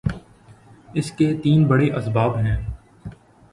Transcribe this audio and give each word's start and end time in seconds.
اس 0.93 1.11
کے 1.11 1.33
تین 1.43 1.67
بڑے 1.67 1.91
اسباب 1.93 2.37
ہیں۔ 2.37 2.57